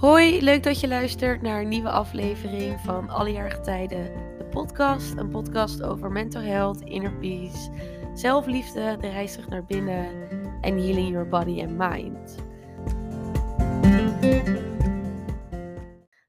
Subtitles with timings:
[0.00, 4.04] Hoi, leuk dat je luistert naar een nieuwe aflevering van Allejarige Tijden,
[4.38, 5.16] de podcast.
[5.16, 7.70] Een podcast over mental health, inner peace,
[8.14, 10.28] zelfliefde, de reis terug naar binnen
[10.60, 12.36] en healing your body and mind.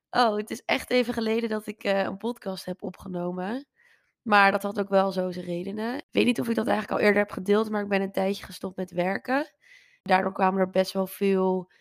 [0.09, 3.65] Oh, het is echt even geleden dat ik uh, een podcast heb opgenomen.
[4.21, 5.95] Maar dat had ook wel zo zijn redenen.
[5.95, 8.11] Ik weet niet of ik dat eigenlijk al eerder heb gedeeld, maar ik ben een
[8.11, 9.53] tijdje gestopt met werken.
[10.01, 11.71] Daardoor kwamen er best wel veel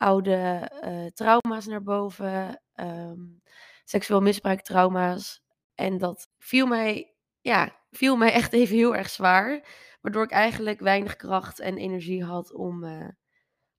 [0.00, 3.42] oude uh, trauma's naar boven, um,
[3.84, 5.42] seksueel misbruik trauma's.
[5.74, 9.64] En dat viel mij, ja, viel mij echt even heel erg zwaar.
[10.00, 13.08] Waardoor ik eigenlijk weinig kracht en energie had om uh,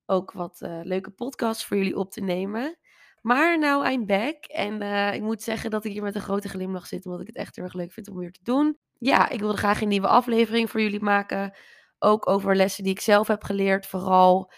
[0.05, 2.77] ook wat uh, leuke podcasts voor jullie op te nemen.
[3.21, 4.45] Maar nou, I'm back.
[4.45, 4.81] En
[5.13, 7.55] ik moet zeggen dat ik hier met een grote glimlach zit, omdat ik het echt
[7.55, 8.77] heel erg leuk vind om weer te doen.
[8.97, 11.57] Ja, ik wilde graag een nieuwe aflevering voor jullie maken.
[11.99, 13.87] Ook over lessen die ik zelf heb geleerd.
[13.87, 14.51] Vooral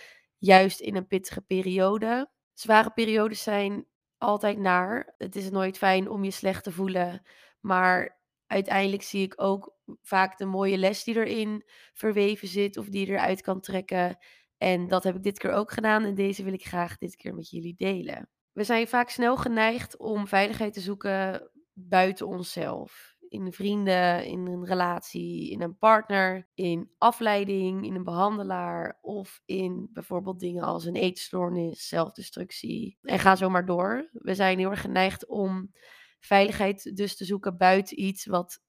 [0.44, 2.32] juist in een pittige periode.
[2.54, 3.86] Zware periodes zijn
[4.18, 5.14] altijd naar.
[5.18, 7.22] Het is nooit fijn om je slecht te voelen.
[7.60, 13.06] Maar uiteindelijk zie ik ook vaak de mooie les die erin verweven zit of die
[13.06, 14.18] je eruit kan trekken.
[14.58, 17.36] En dat heb ik dit keer ook gedaan en deze wil ik graag dit keer
[17.36, 18.30] met jullie delen.
[18.52, 24.66] We zijn vaak snel geneigd om veiligheid te zoeken buiten onszelf in vrienden, in een
[24.66, 30.96] relatie, in een partner, in afleiding, in een behandelaar of in bijvoorbeeld dingen als een
[30.96, 32.98] eetstoornis, zelfdestructie.
[33.02, 34.10] En ga zo maar door.
[34.12, 35.72] We zijn heel erg geneigd om
[36.20, 38.62] veiligheid dus te zoeken buiten iets wat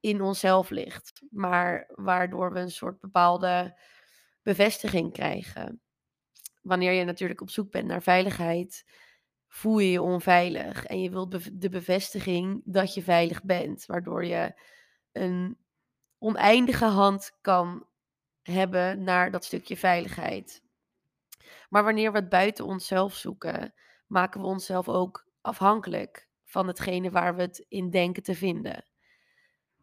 [0.00, 3.80] in onszelf ligt, maar waardoor we een soort bepaalde
[4.42, 5.80] bevestiging krijgen.
[6.62, 8.84] Wanneer je natuurlijk op zoek bent naar veiligheid,
[9.50, 10.84] voel je je onveilig.
[10.86, 13.86] En je wilt de bevestiging dat je veilig bent.
[13.86, 14.54] Waardoor je
[15.12, 15.58] een
[16.18, 17.86] oneindige hand kan
[18.42, 20.62] hebben naar dat stukje veiligheid.
[21.68, 23.74] Maar wanneer we het buiten onszelf zoeken,
[24.06, 28.84] maken we onszelf ook afhankelijk van hetgene waar we het in denken te vinden.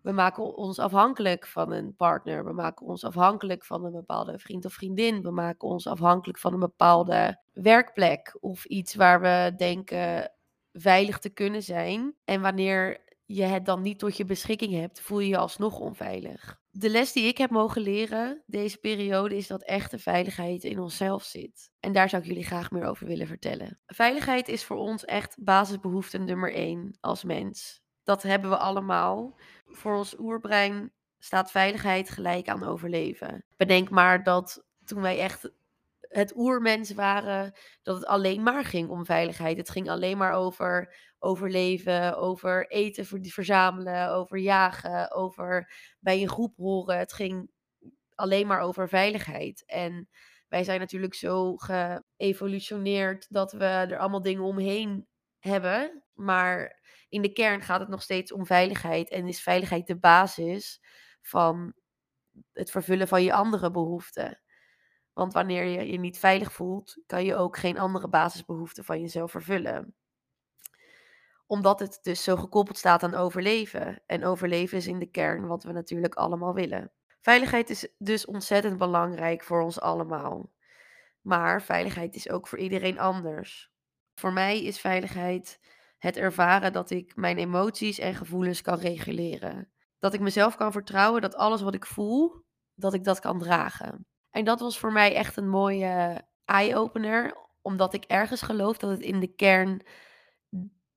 [0.07, 2.45] We maken ons afhankelijk van een partner.
[2.45, 5.21] We maken ons afhankelijk van een bepaalde vriend of vriendin.
[5.21, 10.31] We maken ons afhankelijk van een bepaalde werkplek of iets waar we denken
[10.73, 12.15] veilig te kunnen zijn.
[12.25, 16.59] En wanneer je het dan niet tot je beschikking hebt, voel je je alsnog onveilig.
[16.69, 21.23] De les die ik heb mogen leren deze periode is dat echte veiligheid in onszelf
[21.23, 21.71] zit.
[21.79, 23.79] En daar zou ik jullie graag meer over willen vertellen.
[23.85, 27.85] Veiligheid is voor ons echt basisbehoefte nummer één als mens.
[28.07, 29.35] Dat hebben we allemaal.
[29.65, 33.45] Voor ons oerbrein staat veiligheid gelijk aan overleven.
[33.57, 35.51] Bedenk maar dat toen wij echt
[35.99, 37.53] het oermens waren,
[37.83, 39.57] dat het alleen maar ging om veiligheid.
[39.57, 46.57] Het ging alleen maar over overleven, over eten verzamelen, over jagen, over bij een groep
[46.57, 46.97] horen.
[46.97, 47.49] Het ging
[48.15, 49.63] alleen maar over veiligheid.
[49.65, 50.09] En
[50.47, 55.07] wij zijn natuurlijk zo geëvolutioneerd dat we er allemaal dingen omheen
[55.39, 56.03] hebben.
[56.13, 56.79] Maar
[57.09, 59.09] in de kern gaat het nog steeds om veiligheid.
[59.09, 60.81] En is veiligheid de basis
[61.21, 61.73] van
[62.53, 64.41] het vervullen van je andere behoeften.
[65.13, 69.31] Want wanneer je je niet veilig voelt, kan je ook geen andere basisbehoeften van jezelf
[69.31, 69.95] vervullen.
[71.45, 74.03] Omdat het dus zo gekoppeld staat aan overleven.
[74.05, 76.91] En overleven is in de kern wat we natuurlijk allemaal willen.
[77.21, 80.51] Veiligheid is dus ontzettend belangrijk voor ons allemaal.
[81.21, 83.71] Maar veiligheid is ook voor iedereen anders.
[84.15, 85.59] Voor mij is veiligheid
[85.97, 89.71] het ervaren dat ik mijn emoties en gevoelens kan reguleren.
[89.99, 92.43] Dat ik mezelf kan vertrouwen dat alles wat ik voel,
[92.75, 94.05] dat ik dat kan dragen.
[94.29, 99.01] En dat was voor mij echt een mooie eye-opener, omdat ik ergens geloof dat het
[99.01, 99.81] in de kern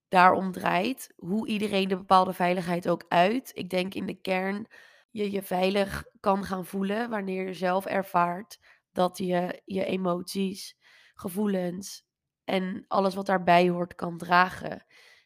[0.09, 1.12] daarom draait.
[1.16, 3.50] Hoe iedereen de bepaalde veiligheid ook uit.
[3.55, 4.66] Ik denk in de kern
[5.10, 8.59] je je veilig kan gaan voelen wanneer je zelf ervaart
[8.93, 10.77] dat je je emoties,
[11.15, 12.09] gevoelens
[12.50, 14.84] en alles wat daarbij hoort kan dragen.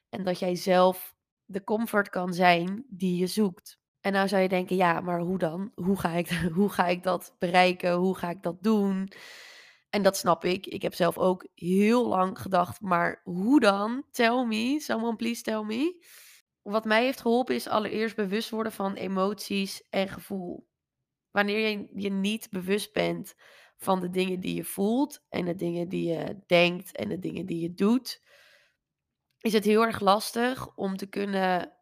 [0.08, 3.78] En dat jij zelf de comfort kan zijn die je zoekt.
[4.00, 5.72] En nou zou je denken, ja, maar hoe dan?
[5.74, 7.92] Hoe ga ik, hoe ga ik dat bereiken?
[7.92, 9.08] Hoe ga ik dat doen?
[9.90, 10.66] En dat snap ik.
[10.66, 14.04] Ik heb zelf ook heel lang gedacht, maar hoe dan?
[14.10, 16.04] Tell me, someone please tell me.
[16.62, 20.68] Wat mij heeft geholpen is allereerst bewust worden van emoties en gevoel.
[21.30, 23.34] Wanneer je je niet bewust bent
[23.84, 27.46] van de dingen die je voelt en de dingen die je denkt en de dingen
[27.46, 28.22] die je doet,
[29.38, 31.72] is het heel erg lastig om te kunnen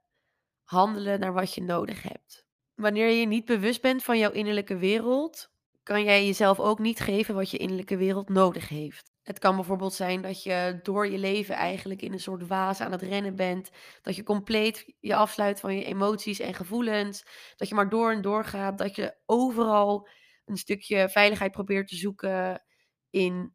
[0.65, 2.47] handelen naar wat je nodig hebt.
[2.75, 5.51] Wanneer je niet bewust bent van jouw innerlijke wereld,
[5.83, 9.13] kan jij jezelf ook niet geven wat je innerlijke wereld nodig heeft.
[9.23, 12.93] Het kan bijvoorbeeld zijn dat je door je leven eigenlijk in een soort waas aan
[12.93, 13.71] het rennen bent.
[14.03, 17.25] Dat je compleet je afsluit van je emoties en gevoelens.
[17.57, 18.79] Dat je maar door en door gaat.
[18.79, 20.09] Dat je overal
[20.45, 22.65] een stukje veiligheid probeert te zoeken
[23.11, 23.55] in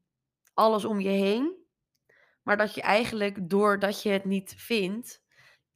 [0.54, 1.66] alles om je heen.
[2.44, 5.22] Maar dat je eigenlijk doordat je het niet vindt,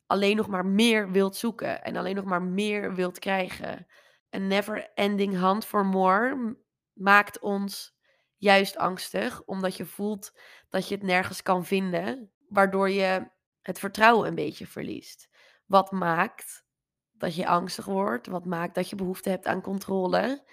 [0.05, 3.87] alleen nog maar meer wilt zoeken en alleen nog maar meer wilt krijgen.
[4.29, 6.57] Een never ending hunt for more
[6.93, 7.95] maakt ons
[8.37, 13.29] juist angstig, omdat je voelt dat je het nergens kan vinden, waardoor je
[13.61, 15.29] het vertrouwen een beetje verliest.
[15.65, 16.63] Wat maakt
[17.11, 20.47] dat je angstig wordt, wat maakt dat je behoefte hebt aan controle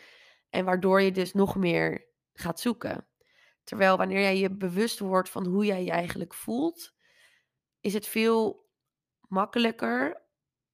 [0.51, 3.07] en waardoor je dus nog meer gaat zoeken.
[3.65, 6.95] Terwijl wanneer jij je bewust wordt van hoe jij je eigenlijk voelt,
[7.81, 8.69] is het veel
[9.29, 10.23] makkelijker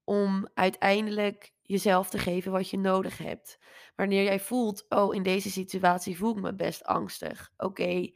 [0.05, 3.59] om uiteindelijk jezelf te geven wat je nodig hebt.
[3.97, 7.53] Wanneer jij voelt, oh, in deze situatie voel ik me best angstig.
[7.56, 8.11] Oké,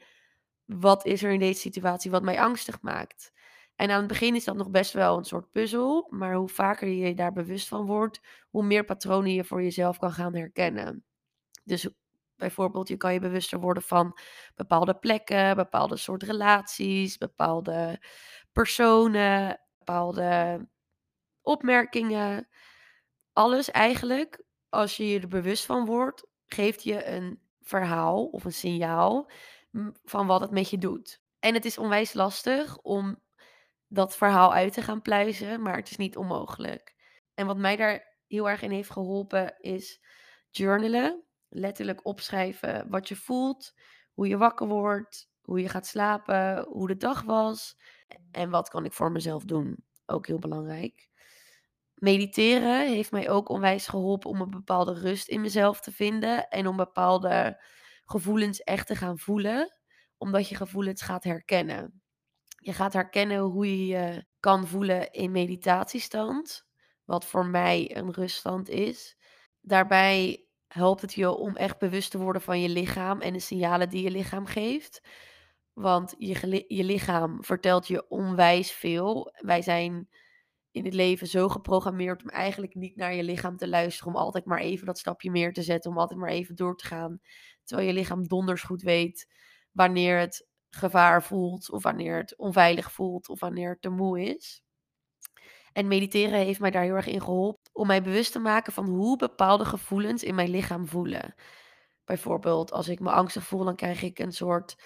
[0.65, 3.33] wat is er in deze situatie wat mij angstig maakt?
[3.77, 6.89] En aan het begin is dat nog best wel een soort puzzel, maar hoe vaker
[6.89, 8.21] je je daar bewust van wordt,
[8.51, 11.05] hoe meer patronen je voor jezelf kan gaan herkennen.
[11.69, 11.89] Dus
[12.37, 14.19] bijvoorbeeld, je kan je bewuster worden van
[14.55, 18.03] bepaalde plekken, bepaalde soort relaties, bepaalde
[18.53, 20.67] personen, bepaalde
[21.43, 22.49] opmerkingen.
[23.33, 28.53] Alles eigenlijk, als je je er bewust van wordt, geeft je een verhaal of een
[28.53, 29.31] signaal
[30.05, 31.21] van wat het met je doet.
[31.39, 33.23] En het is onwijs lastig om
[33.87, 36.95] dat verhaal uit te gaan pluizen, maar het is niet onmogelijk.
[37.35, 40.01] En wat mij daar heel erg in heeft geholpen is
[40.51, 41.28] journalen.
[41.49, 43.75] Letterlijk opschrijven wat je voelt,
[44.13, 47.77] hoe je wakker wordt, hoe je gaat slapen, hoe de dag was
[48.31, 49.85] en wat kan ik voor mezelf doen.
[50.07, 51.09] Ook heel belangrijk.
[51.95, 56.67] Mediteren heeft mij ook onwijs geholpen om een bepaalde rust in mezelf te vinden en
[56.67, 57.63] om bepaalde
[58.05, 59.79] gevoelens echt te gaan voelen,
[60.17, 62.03] omdat je gevoelens gaat herkennen.
[62.59, 66.67] Je gaat herkennen hoe je je kan voelen in meditatiestand,
[67.05, 69.17] wat voor mij een ruststand is.
[69.61, 73.89] Daarbij helpt het je om echt bewust te worden van je lichaam en de signalen
[73.89, 75.03] die je lichaam geeft.
[75.73, 79.33] Want je, je lichaam vertelt je onwijs veel.
[79.39, 80.09] Wij zijn
[80.71, 84.15] in het leven zo geprogrammeerd om eigenlijk niet naar je lichaam te luisteren.
[84.15, 85.91] Om altijd maar even dat stapje meer te zetten.
[85.91, 87.21] Om altijd maar even door te gaan.
[87.65, 89.29] Terwijl je lichaam donders goed weet
[89.73, 91.71] wanneer het gevaar voelt.
[91.71, 93.29] Of wanneer het onveilig voelt.
[93.29, 94.63] Of wanneer het te moe is.
[95.79, 97.71] En mediteren heeft mij daar heel erg in geholpen.
[97.73, 101.35] Om mij bewust te maken van hoe bepaalde gevoelens in mijn lichaam voelen.
[102.05, 104.77] Bijvoorbeeld als ik me angstig voel, dan krijg ik een soort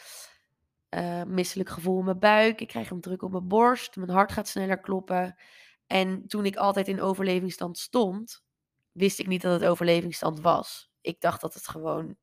[0.91, 2.61] uh, misselijk gevoel in mijn buik.
[2.61, 3.97] Ik krijg een druk op mijn borst.
[3.97, 5.39] Mijn hart gaat sneller kloppen.
[5.87, 8.45] En toen ik altijd in overlevingsstand stond,
[8.91, 10.91] wist ik niet dat het overlevingsstand was.
[11.01, 12.17] Ik dacht dat het gewoon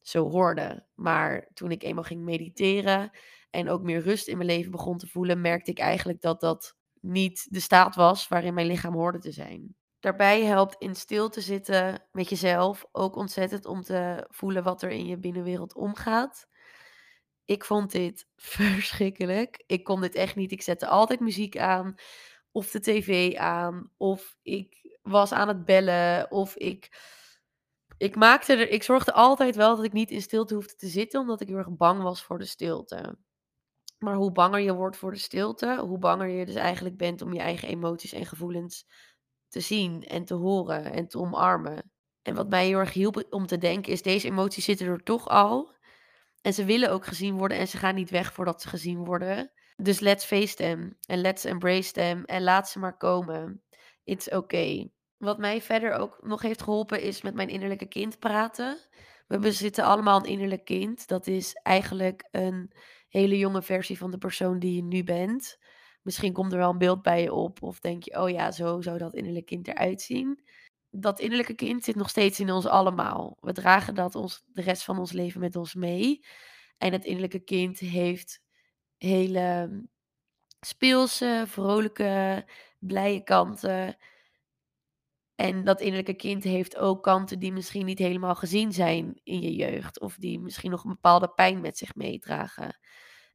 [0.00, 0.86] zo hoorde.
[0.94, 3.10] Maar toen ik eenmaal ging mediteren
[3.50, 6.77] en ook meer rust in mijn leven begon te voelen, merkte ik eigenlijk dat dat
[7.00, 9.76] niet de staat was waarin mijn lichaam hoorde te zijn.
[10.00, 14.90] Daarbij helpt in stil te zitten met jezelf ook ontzettend om te voelen wat er
[14.90, 16.46] in je binnenwereld omgaat.
[17.44, 19.62] Ik vond dit verschrikkelijk.
[19.66, 20.52] Ik kon dit echt niet.
[20.52, 21.94] Ik zette altijd muziek aan,
[22.52, 26.96] of de tv aan, of ik was aan het bellen, of ik.
[27.96, 28.70] Ik maakte er.
[28.70, 31.56] Ik zorgde altijd wel dat ik niet in stilte hoefde te zitten, omdat ik heel
[31.56, 33.18] erg bang was voor de stilte.
[33.98, 37.32] Maar hoe banger je wordt voor de stilte, hoe banger je dus eigenlijk bent om
[37.32, 38.86] je eigen emoties en gevoelens
[39.48, 41.92] te zien en te horen en te omarmen.
[42.22, 45.28] En wat mij heel erg hielp om te denken is, deze emoties zitten er toch
[45.28, 45.76] al.
[46.40, 49.52] En ze willen ook gezien worden en ze gaan niet weg voordat ze gezien worden.
[49.76, 53.62] Dus let's face them en let's embrace them en laat ze maar komen.
[54.04, 54.92] It's okay.
[55.16, 58.78] Wat mij verder ook nog heeft geholpen is met mijn innerlijke kind praten.
[59.26, 61.08] We bezitten allemaal een innerlijk kind.
[61.08, 62.72] Dat is eigenlijk een
[63.08, 65.58] hele jonge versie van de persoon die je nu bent.
[66.02, 68.80] Misschien komt er wel een beeld bij je op of denk je, oh ja, zo
[68.80, 70.42] zou dat innerlijk kind eruit zien.
[70.90, 73.36] Dat innerlijke kind zit nog steeds in ons allemaal.
[73.40, 76.24] We dragen dat ons, de rest van ons leven met ons mee.
[76.78, 78.42] En het innerlijke kind heeft
[78.96, 79.70] hele
[80.60, 82.44] speelse, vrolijke,
[82.78, 83.96] blije kanten.
[85.40, 89.54] En dat innerlijke kind heeft ook kanten die misschien niet helemaal gezien zijn in je
[89.54, 90.00] jeugd.
[90.00, 92.78] Of die misschien nog een bepaalde pijn met zich meedragen.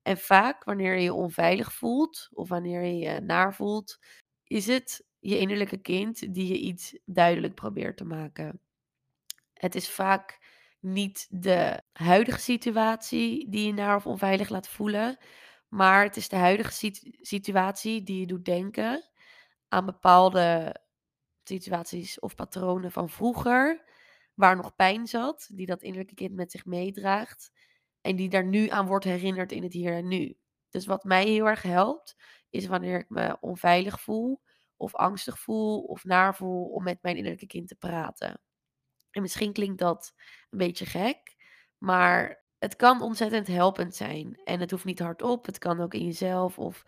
[0.01, 3.99] En vaak wanneer je je onveilig voelt of wanneer je je naar voelt,
[4.43, 8.59] is het je innerlijke kind die je iets duidelijk probeert te maken.
[9.53, 10.39] Het is vaak
[10.79, 15.17] niet de huidige situatie die je naar of onveilig laat voelen,
[15.67, 16.91] maar het is de huidige
[17.21, 19.09] situatie die je doet denken
[19.67, 20.81] aan bepaalde
[21.43, 23.91] situaties of patronen van vroeger,
[24.33, 27.51] waar nog pijn zat, die dat innerlijke kind met zich meedraagt
[28.01, 30.37] en die daar nu aan wordt herinnerd in het hier en nu.
[30.69, 32.15] Dus wat mij heel erg helpt,
[32.49, 34.41] is wanneer ik me onveilig voel,
[34.77, 38.41] of angstig voel, of naar voel, om met mijn innerlijke kind te praten.
[39.11, 40.13] En misschien klinkt dat
[40.49, 41.35] een beetje gek,
[41.77, 46.05] maar Het kan ontzettend helpend zijn en het hoeft niet hardop, het kan ook in
[46.05, 46.83] jezelf of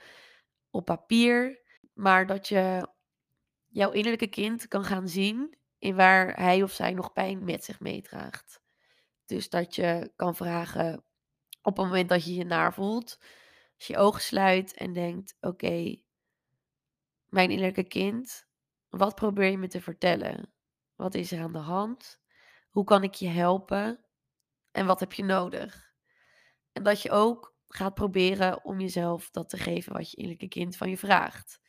[0.69, 1.61] op papier,
[1.93, 2.87] maar dat je
[3.75, 7.79] jouw innerlijke kind kan gaan zien in waar hij of zij nog pijn met zich
[7.79, 8.61] meedraagt.
[9.25, 11.03] Dus dat je kan vragen
[11.61, 13.17] op het moment dat je je naar voelt,
[13.75, 15.95] als je je ogen sluit en denkt: Oké,
[17.25, 18.47] mijn innerlijke kind,
[18.89, 20.53] wat probeer je me te vertellen?
[20.95, 22.19] Wat is er aan de hand?
[22.69, 24.05] Hoe kan ik je helpen?
[24.71, 25.93] En wat heb je nodig?
[26.71, 30.77] En dat je ook gaat proberen om jezelf dat te geven wat je innerlijke kind
[30.77, 31.63] van je vraagt.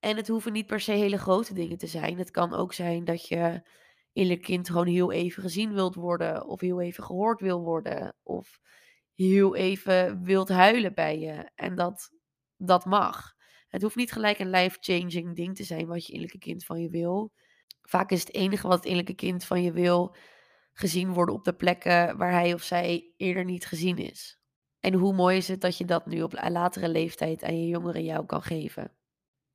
[0.00, 2.18] En het hoeven niet per se hele grote dingen te zijn.
[2.18, 3.62] Het kan ook zijn dat je
[4.12, 8.58] innerlijk kind gewoon heel even gezien wilt worden, of heel even gehoord wil worden, of
[9.14, 11.50] heel even wilt huilen bij je.
[11.54, 12.10] En dat,
[12.56, 13.32] dat mag.
[13.68, 16.88] Het hoeft niet gelijk een life-changing ding te zijn wat je innerlijke kind van je
[16.88, 17.32] wil.
[17.82, 20.16] Vaak is het enige wat het innerlijke kind van je wil
[20.72, 24.38] gezien worden op de plekken waar hij of zij eerder niet gezien is.
[24.80, 28.04] En hoe mooi is het dat je dat nu op latere leeftijd aan je jongeren
[28.04, 28.99] jou kan geven.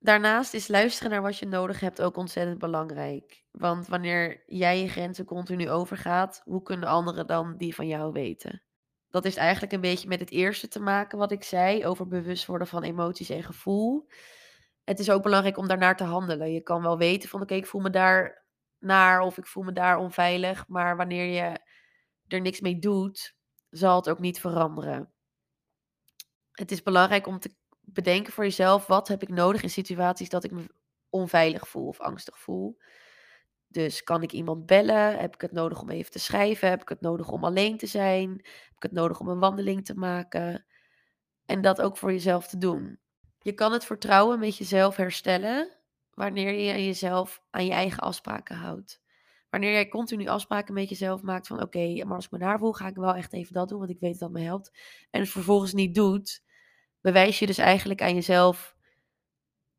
[0.06, 3.44] Daarnaast is luisteren naar wat je nodig hebt ook ontzettend belangrijk.
[3.50, 8.62] Want wanneer jij je grenzen continu overgaat, hoe kunnen anderen dan die van jou weten?
[9.10, 12.46] Dat is eigenlijk een beetje met het eerste te maken wat ik zei over bewust
[12.46, 14.08] worden van emoties en gevoel.
[14.84, 16.52] Het is ook belangrijk om daarnaar te handelen.
[16.52, 18.44] Je kan wel weten van oké, ik voel me daar
[18.78, 21.60] naar of ik voel me daar onveilig, maar wanneer je
[22.28, 23.36] er niks mee doet,
[23.70, 25.12] zal het ook niet veranderen.
[26.52, 27.54] Het is belangrijk om te
[27.86, 30.66] bedenken voor jezelf, wat heb ik nodig in situaties dat ik me
[31.10, 32.78] onveilig voel of angstig voel.
[33.68, 35.18] Dus kan ik iemand bellen?
[35.18, 36.68] Heb ik het nodig om even te schrijven?
[36.68, 38.30] Heb ik het nodig om alleen te zijn?
[38.30, 40.66] Heb ik het nodig om een wandeling te maken?
[41.46, 42.98] En dat ook voor jezelf te doen.
[43.40, 45.76] Je kan het vertrouwen met jezelf herstellen
[46.10, 49.00] wanneer je jezelf aan je eigen afspraken houdt.
[49.50, 52.72] Wanneer jij continu afspraken met jezelf maakt van oké, maar als ik me daar voel,
[52.72, 54.78] ga ik wel echt even dat doen, want ik weet dat dat me helpt.
[55.10, 56.42] En het vervolgens niet doet,
[57.06, 58.76] bewijs je dus eigenlijk aan jezelf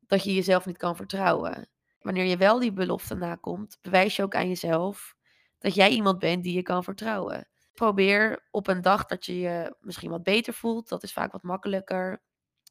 [0.06, 1.68] dat je jezelf niet kan vertrouwen.
[2.00, 5.16] Wanneer je wel die belofte nakomt, bewijs je ook aan jezelf
[5.58, 7.48] dat jij iemand bent die je kan vertrouwen.
[7.74, 11.42] Probeer op een dag dat je je misschien wat beter voelt, dat is vaak wat
[11.42, 12.22] makkelijker,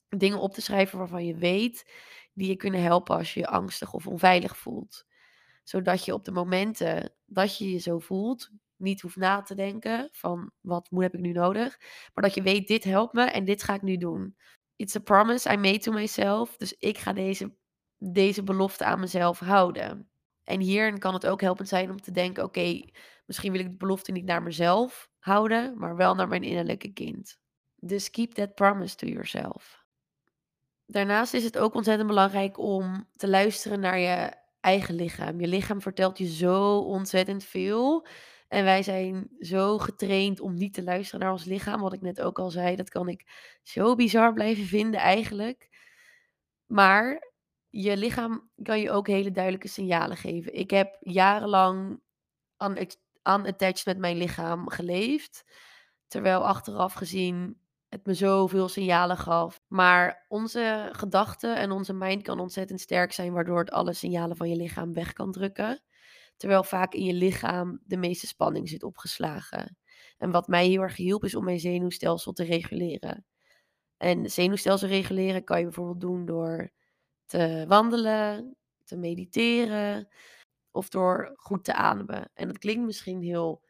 [0.09, 1.91] dingen op te schrijven waarvan je weet
[2.33, 5.05] die je kunnen helpen als je je angstig of onveilig voelt.
[5.63, 10.09] Zodat je op de momenten dat je je zo voelt, niet hoeft na te denken
[10.11, 11.79] van wat heb ik nu nodig,
[12.13, 14.35] maar dat je weet dit helpt me en dit ga ik nu doen.
[14.75, 17.55] It's a promise I made to myself, dus ik ga deze,
[17.97, 20.09] deze belofte aan mezelf houden.
[20.43, 22.81] En hierin kan het ook helpend zijn om te denken: oké,
[23.25, 27.39] misschien wil ik de belofte niet naar mezelf houden, maar wel naar mijn innerlijke kind.
[27.75, 29.85] Dus keep that promise to yourself.
[30.85, 35.39] Daarnaast is het ook ontzettend belangrijk om te luisteren naar je eigen lichaam.
[35.39, 38.07] Je lichaam vertelt je zo ontzettend veel.
[38.47, 41.81] En wij zijn zo getraind om niet te luisteren naar ons lichaam.
[41.81, 43.25] Wat ik net ook al zei, dat kan ik
[43.63, 45.69] zo bizar blijven vinden eigenlijk.
[46.65, 47.31] Maar
[47.69, 50.53] je lichaam kan je ook hele duidelijke signalen geven.
[50.53, 52.01] Ik heb jarenlang
[53.23, 55.45] unattached met mijn lichaam geleefd.
[56.07, 59.61] Terwijl achteraf gezien het me zoveel signalen gaf.
[59.67, 64.49] Maar onze gedachten en onze mind kan ontzettend sterk zijn, waardoor het alle signalen van
[64.49, 65.81] je lichaam weg kan drukken.
[66.37, 69.77] Terwijl vaak in je lichaam de meeste spanning zit opgeslagen.
[70.17, 73.25] En wat mij heel erg hielp is om mijn zenuwstelsel te reguleren.
[73.97, 76.71] En zenuwstelsel reguleren kan je bijvoorbeeld doen door
[77.25, 80.07] te wandelen, te mediteren
[80.71, 82.31] of door goed te ademen.
[82.33, 83.65] En dat klinkt misschien heel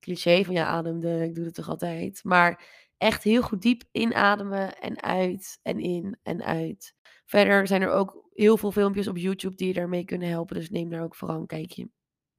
[0.00, 2.24] cliché van ja, ademde, ik doe het toch altijd.
[2.24, 2.64] Maar
[2.96, 6.94] echt heel goed diep inademen en uit en in en uit.
[7.24, 10.56] Verder zijn er ook heel veel filmpjes op YouTube die je daarmee kunnen helpen.
[10.56, 11.88] Dus neem daar ook vooral een kijkje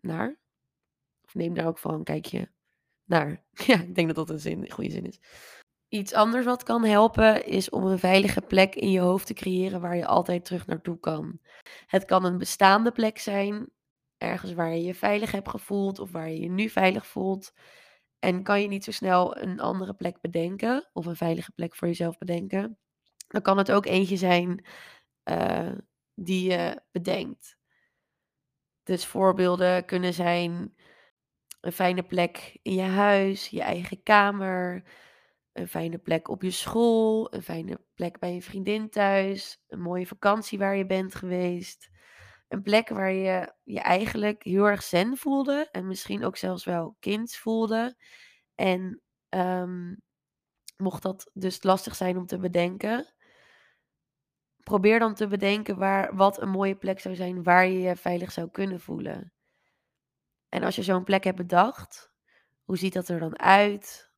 [0.02, 0.40] naar.
[1.26, 2.52] Of neem daar ook vooral een kijkje
[3.06, 3.44] naar.
[3.66, 5.20] Ja, ik denk dat dat een, zin, goede zin is.
[5.88, 9.82] Iets anders wat kan helpen is om een veilige plek in je hoofd te creëren
[9.82, 11.40] waar je altijd terug naartoe kan.
[11.86, 13.70] Het kan een bestaande plek zijn,
[14.18, 17.54] ergens waar je je veilig hebt gevoeld of waar je je nu veilig voelt.
[18.20, 21.88] En kan je niet zo snel een andere plek bedenken of een veilige plek voor
[21.88, 22.78] jezelf bedenken,
[23.28, 24.66] dan kan het ook eentje zijn
[25.30, 25.72] uh,
[26.14, 27.59] die je bedenkt.
[28.90, 30.76] Dus voorbeelden kunnen zijn
[31.62, 34.84] een fijne plek in je huis, je eigen kamer,
[35.54, 40.08] een fijne plek op je school, een fijne plek bij een vriendin thuis, een mooie
[40.08, 41.90] vakantie waar je bent geweest.
[42.48, 46.96] Een plek waar je je eigenlijk heel erg zen voelde en misschien ook zelfs wel
[47.00, 47.96] kind voelde.
[48.56, 50.02] En um,
[50.78, 53.14] mocht dat dus lastig zijn om te bedenken,
[54.70, 58.32] probeer dan te bedenken waar, wat een mooie plek zou zijn waar je je veilig
[58.32, 59.34] zou kunnen voelen.
[60.50, 62.12] En als je zo'n plek hebt bedacht,
[62.64, 64.12] hoe ziet dat er dan uit?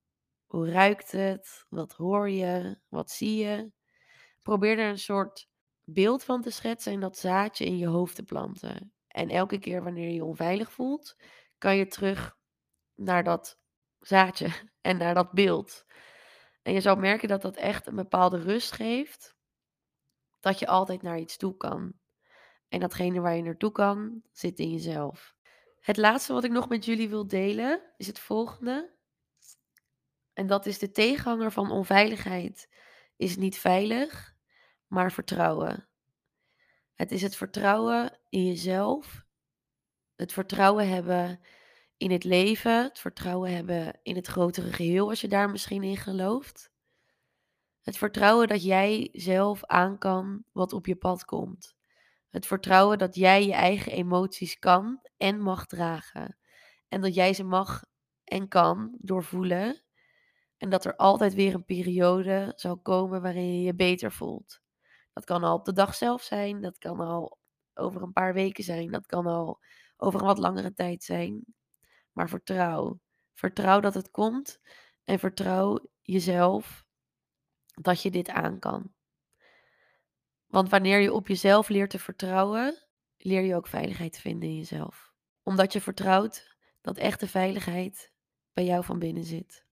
[0.46, 1.66] Hoe ruikt het?
[1.70, 2.80] Wat hoor je?
[2.88, 3.72] Wat zie je?
[4.42, 5.50] Probeer er een soort
[5.84, 8.94] beeld van te schetsen en dat zaadje in je hoofd te planten.
[9.08, 11.16] En elke keer wanneer je je onveilig voelt,
[11.58, 12.38] kan je terug
[12.96, 13.60] naar dat
[14.00, 14.48] zaadje
[14.82, 15.86] en naar dat beeld.
[16.62, 19.40] En je zal merken dat dat echt een bepaalde rust geeft,
[20.42, 21.94] dat je altijd naar iets toe kan.
[22.68, 25.36] En datgene waar je naartoe kan, zit in jezelf.
[25.80, 28.94] Het laatste wat ik nog met jullie wil delen is het volgende.
[30.34, 32.70] En dat is de tegenhanger van onveiligheid
[33.16, 34.36] is niet veilig,
[34.88, 35.88] maar vertrouwen.
[36.94, 39.26] Het is het vertrouwen in jezelf,
[40.16, 41.40] het vertrouwen hebben
[41.98, 45.98] in het leven, het vertrouwen hebben in het grotere geheel als je daar misschien in
[45.98, 46.71] gelooft.
[47.82, 51.76] Het vertrouwen dat jij zelf aan kan wat op je pad komt.
[52.30, 56.38] Het vertrouwen dat jij je eigen emoties kan en mag dragen.
[56.88, 57.84] En dat jij ze mag
[58.24, 59.84] en kan doorvoelen.
[60.58, 64.62] En dat er altijd weer een periode zal komen waarin je je beter voelt.
[65.14, 67.38] Dat kan al op de dag zelf zijn, dat kan al
[67.74, 69.60] over een paar weken zijn, dat kan al
[69.98, 71.46] over een wat langere tijd zijn.
[72.12, 73.00] Maar vertrouw.
[73.34, 74.60] Vertrouw dat het komt
[75.04, 76.86] en vertrouw jezelf
[77.82, 78.92] dat je dit aan kan.
[80.48, 82.78] Want wanneer je op jezelf leert te vertrouwen,
[83.18, 85.12] leer je ook veiligheid te vinden in jezelf.
[85.44, 88.12] Omdat je vertrouwt dat echte veiligheid
[88.54, 89.66] bij jou van binnen zit.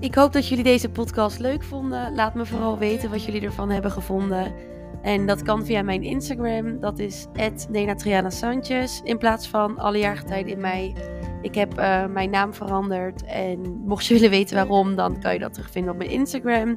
[0.00, 2.14] Ik hoop dat jullie deze podcast leuk vonden.
[2.14, 4.54] Laat me vooral weten wat jullie ervan hebben gevonden.
[5.02, 6.80] En dat kan via mijn Instagram.
[6.80, 7.26] Dat is
[7.68, 9.00] Nena Sanchez.
[9.00, 11.17] In plaats van alle jaargetijden in mei.
[11.42, 13.24] Ik heb uh, mijn naam veranderd.
[13.24, 16.76] En mocht je willen weten waarom, dan kan je dat terugvinden op mijn Instagram.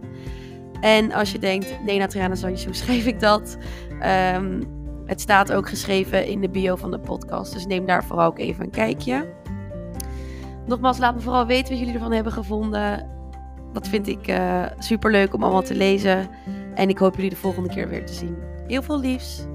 [0.82, 3.58] En als je denkt, Nena Triana hoe schrijf ik dat?
[4.36, 7.54] Um, het staat ook geschreven in de bio van de podcast.
[7.54, 9.34] Dus neem daar vooral ook even een kijkje.
[10.66, 13.10] Nogmaals, laat me vooral weten wat jullie ervan hebben gevonden.
[13.74, 16.30] Dat vind ik uh, super leuk om allemaal te lezen.
[16.76, 18.38] En ik hoop jullie de volgende keer weer te zien.
[18.68, 19.46] Heel veel liefs.